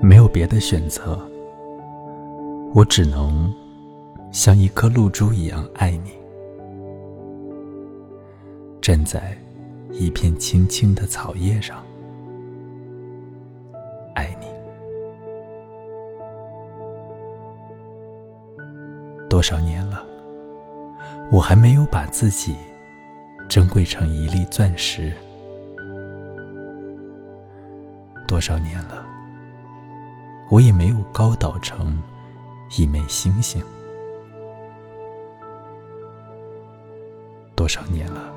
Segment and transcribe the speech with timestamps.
[0.00, 1.18] 没有别的选择，
[2.74, 3.52] 我只能
[4.30, 6.12] 像一颗露珠一样爱你，
[8.80, 9.36] 站在
[9.90, 11.84] 一片青青的草叶上，
[14.14, 14.46] 爱你。
[19.28, 20.04] 多少年了，
[21.30, 22.56] 我还没有把自己
[23.48, 25.12] 珍贵成一粒钻石。
[28.26, 29.06] 多少年了，
[30.50, 32.02] 我也没有高岛成
[32.76, 33.62] 一枚星星。
[37.54, 38.32] 多少年了，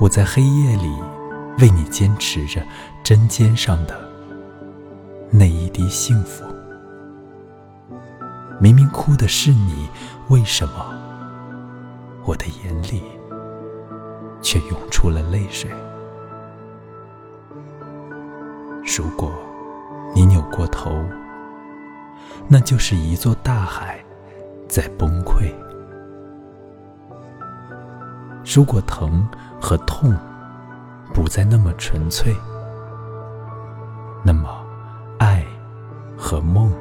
[0.00, 0.92] 我在黑夜里
[1.58, 2.60] 为你坚持着
[3.04, 3.96] 针尖上的
[5.30, 6.44] 那一滴幸福。
[8.60, 9.88] 明明哭的是你，
[10.30, 10.92] 为什么
[12.24, 13.02] 我的眼里
[14.42, 15.70] 却涌出了泪水？
[18.96, 19.30] 如果
[20.18, 20.90] 你扭过头，
[22.48, 24.04] 那就是一座大海
[24.66, 25.48] 在崩溃。
[28.44, 29.24] 如果疼
[29.60, 30.12] 和痛
[31.14, 32.36] 不再那么纯粹，
[34.24, 34.48] 那么
[35.20, 35.46] 爱
[36.16, 36.72] 和梦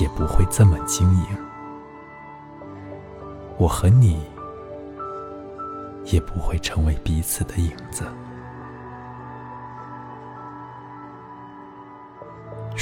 [0.00, 1.26] 也不会这么晶莹。
[3.58, 4.24] 我和你
[6.06, 8.02] 也不会成为彼此的影子。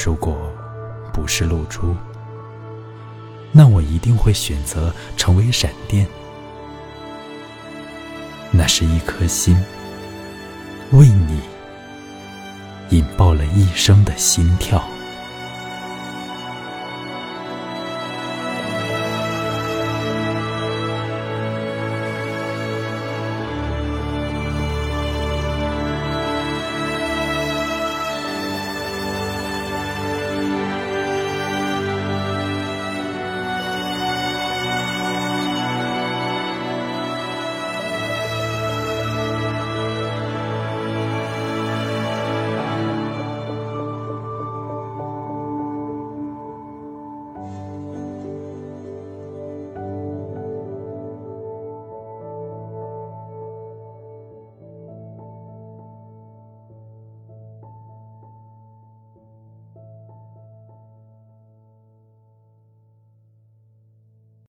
[0.07, 0.39] 如果
[1.13, 1.97] 不是露珠，
[3.51, 6.07] 那我一定会选择成为闪电。
[8.53, 9.61] 那是一颗心，
[10.93, 11.41] 为你
[12.91, 14.81] 引爆了一生的心跳。